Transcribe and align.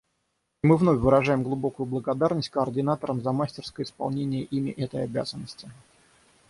И 0.63 0.67
мы 0.67 0.77
вновь 0.77 0.97
выражаем 0.97 1.43
глубокую 1.43 1.85
благодарность 1.85 2.49
координаторам 2.49 3.21
за 3.21 3.31
мастерское 3.33 3.85
исполнение 3.85 4.41
ими 4.45 4.71
этой 4.71 5.03
обязанности. 5.03 5.69